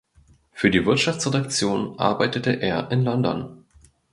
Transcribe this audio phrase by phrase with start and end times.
[0.51, 3.63] Für die Wirtschaftsredaktion arbeitete er in London.